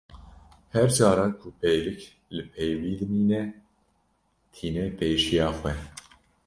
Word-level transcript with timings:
Her 0.73 0.87
cara 0.97 1.25
ku 1.39 1.47
pêlik 1.59 2.01
li 2.35 2.43
pey 2.53 2.71
wî 2.81 2.91
dimîne, 2.99 3.41
tîne 4.53 4.85
pêşiya 4.97 5.49
xwe. 5.57 5.73